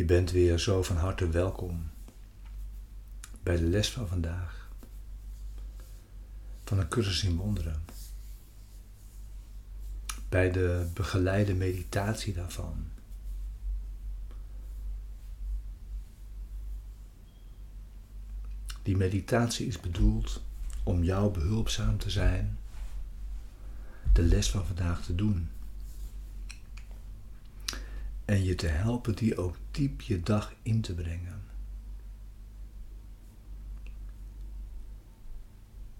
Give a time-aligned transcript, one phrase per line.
[0.00, 1.90] Je bent weer zo van harte welkom
[3.42, 4.70] bij de les van vandaag
[6.64, 7.84] van een cursus in wonderen.
[10.28, 12.84] Bij de begeleide meditatie daarvan.
[18.82, 20.42] Die meditatie is bedoeld
[20.82, 22.58] om jou behulpzaam te zijn
[24.12, 25.50] de les van vandaag te doen.
[28.30, 31.42] En je te helpen die ook diep je dag in te brengen.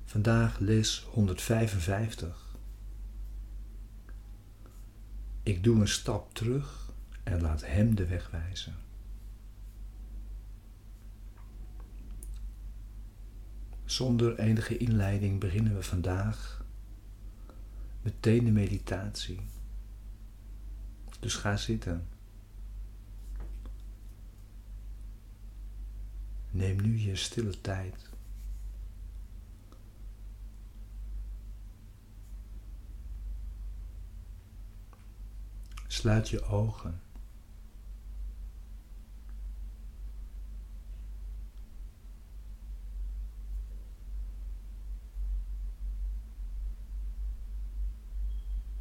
[0.04, 2.56] Vandaag les 155.
[5.42, 8.74] Ik doe een stap terug en laat Hem de weg wijzen.
[13.84, 16.64] Zonder enige inleiding beginnen we vandaag
[18.02, 19.40] meteen de meditatie.
[21.20, 22.18] Dus ga zitten.
[26.60, 28.10] Neem nu je stille tijd.
[35.86, 37.00] Sluit je ogen.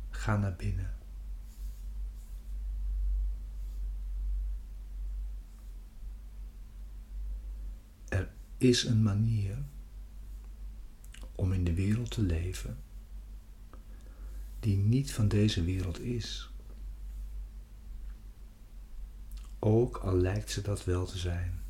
[0.09, 0.97] Ga naar binnen.
[8.09, 9.57] Er is een manier
[11.35, 12.77] om in de wereld te leven
[14.59, 16.51] die niet van deze wereld is.
[19.59, 21.61] Ook al lijkt ze dat wel te zijn.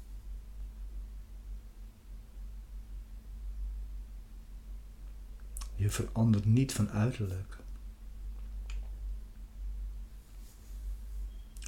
[5.75, 7.59] Je verandert niet van uiterlijk.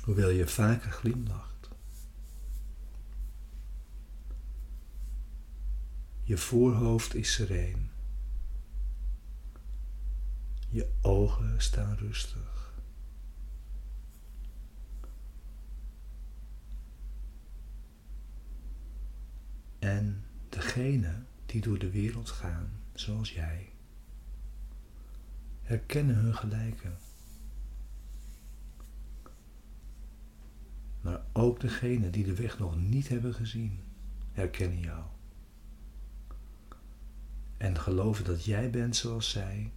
[0.04, 1.51] hoewel je vaker glimlacht.
[6.24, 7.90] Je voorhoofd is sereen.
[10.70, 12.74] Je ogen staan rustig.
[19.80, 23.70] En degene die door de wereld gaan, zoals jij,
[25.62, 26.98] herkennen hun gelijken.
[31.02, 33.80] Maar ook degenen die de weg nog niet hebben gezien,
[34.32, 35.04] herkennen jou.
[37.62, 39.72] En geloven dat jij bent zoals zij,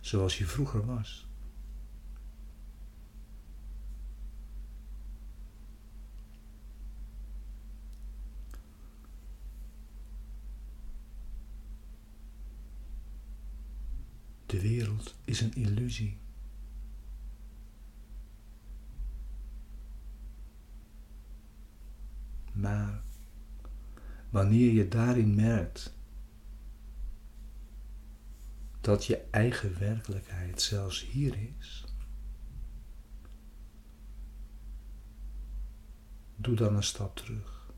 [0.00, 1.26] zoals je vroeger was.
[14.46, 16.18] De wereld is een illusie.
[22.52, 23.02] Maar
[24.30, 25.96] wanneer je daarin merkt
[28.80, 31.84] dat je eigen werkelijkheid zelfs hier is,
[36.36, 37.72] doe dan een stap terug.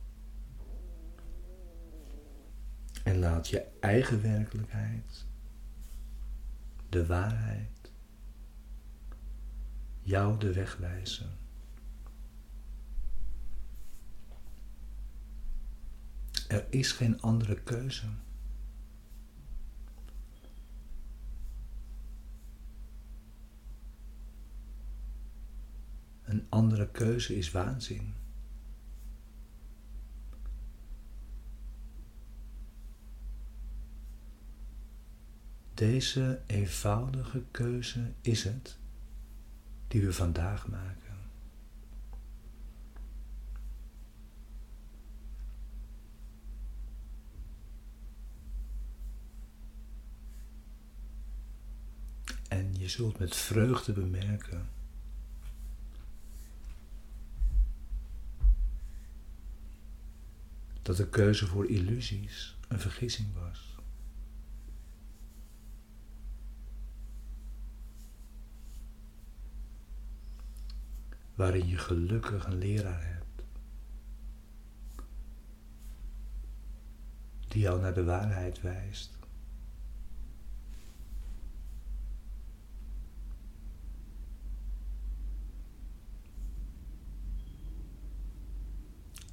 [3.05, 5.27] En laat je eigen werkelijkheid,
[6.89, 7.93] de waarheid,
[10.01, 11.40] jou de weg wijzen.
[16.51, 18.07] Er is geen andere keuze.
[26.23, 28.15] Een andere keuze is waanzin.
[35.75, 38.79] Deze eenvoudige keuze is het
[39.89, 41.11] die we vandaag maken.
[52.51, 54.69] En je zult met vreugde bemerken
[60.83, 63.79] dat de keuze voor illusies een vergissing was.
[71.35, 73.45] Waarin je gelukkig een leraar hebt
[77.49, 79.20] die jou naar de waarheid wijst.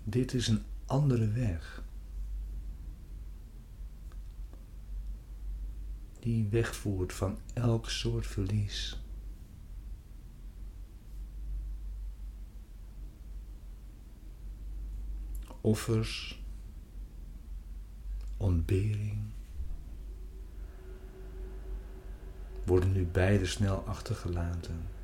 [0.10, 1.84] Dit is een andere weg.
[6.20, 9.02] Die wegvoert van elk soort verlies.
[15.62, 16.44] Offers,
[18.38, 19.20] ontbering,
[22.66, 24.97] worden nu beide snel achtergelaten.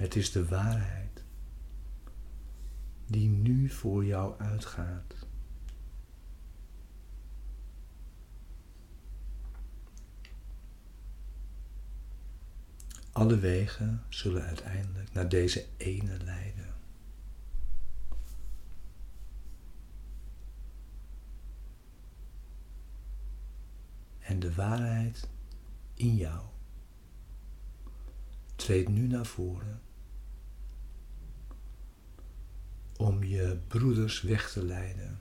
[0.00, 1.24] Het is de waarheid
[3.06, 5.14] die nu voor jou uitgaat.
[13.12, 16.74] Alle wegen zullen uiteindelijk naar deze ene leiden.
[24.18, 25.28] En de waarheid
[25.94, 26.44] in jou
[28.56, 29.88] treedt nu naar voren
[33.00, 35.18] om je broeders weg te leiden.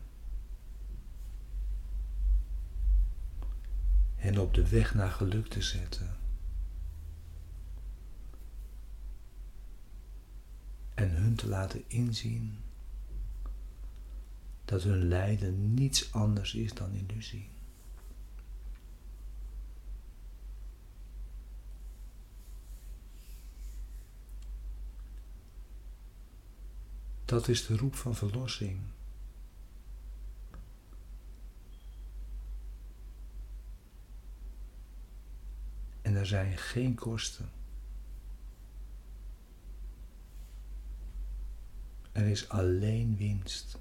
[4.15, 6.17] En op de weg naar geluk te zetten.
[10.93, 12.57] En hun te laten inzien
[14.65, 17.49] dat hun lijden niets anders is dan illusie.
[27.39, 28.79] Dat is de roep van verlossing.
[36.01, 37.51] En er zijn geen kosten.
[42.11, 43.79] Er is alleen winst.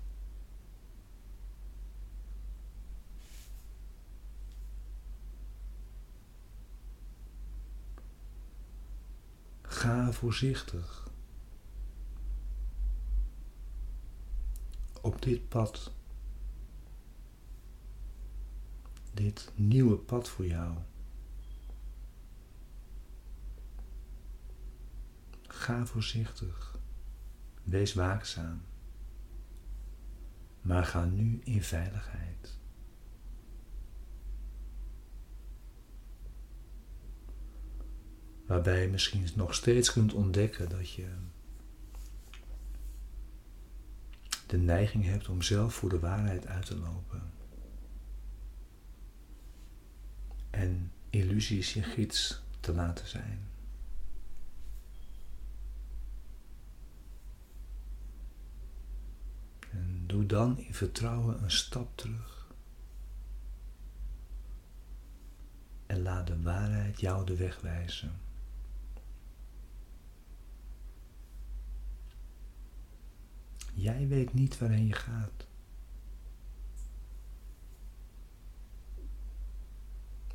[9.62, 11.07] Ga voorzichtig.
[15.08, 15.92] Op dit pad.
[19.14, 20.76] Dit nieuwe pad voor jou.
[25.42, 26.78] Ga voorzichtig.
[27.62, 28.62] Wees waakzaam.
[30.60, 32.58] Maar ga nu in veiligheid.
[38.46, 41.08] Waarbij je misschien nog steeds kunt ontdekken dat je
[44.48, 47.22] de neiging hebt om zelf voor de waarheid uit te lopen.
[50.50, 53.48] En illusies je gids te laten zijn.
[59.70, 62.52] En doe dan in vertrouwen een stap terug.
[65.86, 68.27] En laat de waarheid jou de weg wijzen.
[73.78, 75.46] Jij weet niet waarheen je gaat.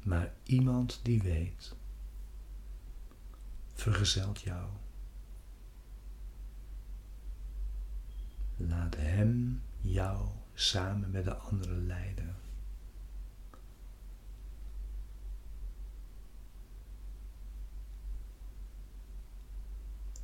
[0.04, 1.76] Maar iemand die weet,
[3.74, 4.70] vergezelt jou.
[8.58, 12.36] Laat hem jou samen met de anderen leiden.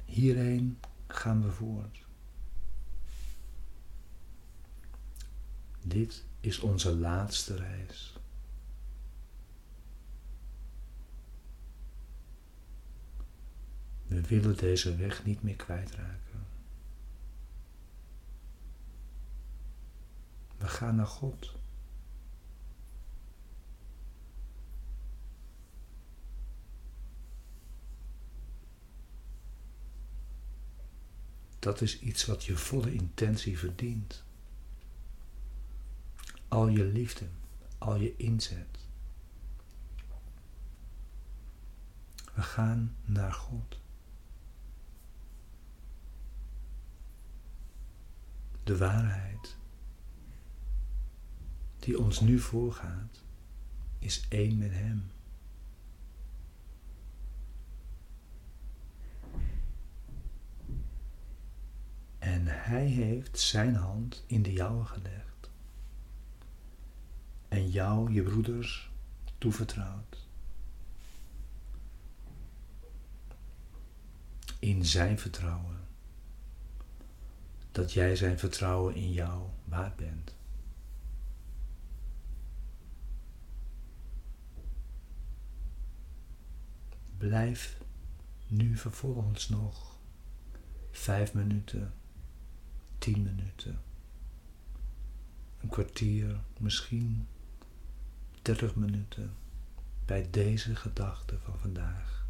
[0.06, 2.08] Hierheen gaan we voort.
[5.90, 8.14] Dit is onze laatste reis.
[14.08, 16.46] We willen deze weg niet meer kwijtraken.
[20.58, 21.54] We gaan naar God.
[31.60, 34.28] Dat is iets wat je volle intentie verdient
[36.50, 37.28] al je liefde,
[37.78, 38.88] al je inzet.
[42.34, 43.80] We gaan naar God.
[48.64, 49.58] De waarheid
[51.80, 53.24] die ons nu voorgaat,
[54.00, 55.12] is één met Hem.
[62.20, 65.39] En Hij heeft Zijn hand in de jouwe gelegd
[67.50, 68.92] en jou, je broeders,
[69.38, 70.28] toevertrouwd.
[74.60, 75.80] In zijn vertrouwen.
[77.72, 80.36] Dat jij zijn vertrouwen in jou waard bent.
[87.18, 87.78] Blijf
[88.48, 90.00] nu vervolgens nog
[90.92, 91.94] vijf minuten,
[92.98, 93.82] tien minuten,
[95.62, 97.28] een kwartier, misschien
[98.50, 99.36] 30 minuten
[100.06, 102.28] bij deze gedachte van vandaag.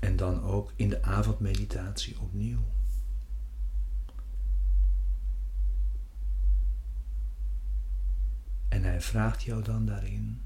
[0.00, 2.64] En dan ook in de avondmeditatie opnieuw.
[8.68, 10.42] En hij vraagt jou dan daarin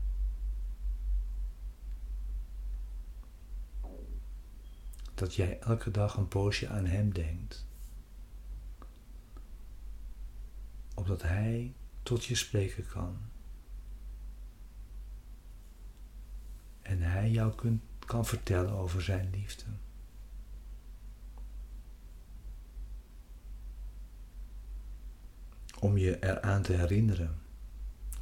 [5.15, 7.67] dat jij elke dag een poosje aan Hem denkt.
[10.95, 13.17] Opdat Hij tot je spreken kan.
[16.83, 19.65] En Hij jou kunt, kan vertellen over Zijn liefde.
[25.81, 27.41] Om je eraan te herinneren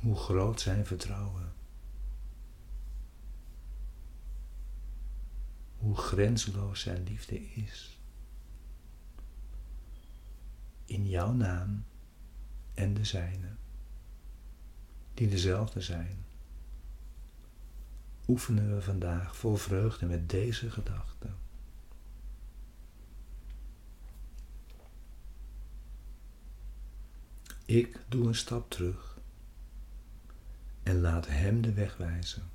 [0.00, 1.52] hoe groot Zijn vertrouwen
[5.80, 7.98] hoe grensloos zijn liefde is.
[10.84, 11.84] In jouw naam
[12.80, 13.48] en de zijne,
[15.14, 16.24] die dezelfde zijn,
[18.28, 21.28] oefenen we vandaag vol vreugde met deze gedachte.
[27.64, 29.18] Ik doe een stap terug
[30.82, 32.50] en laat Hem de weg wijzen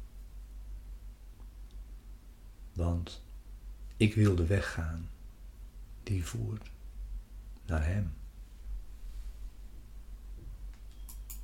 [2.76, 3.22] want
[3.98, 5.10] ik wil de weg gaan
[6.04, 6.72] die voert
[7.66, 8.14] naar Hem.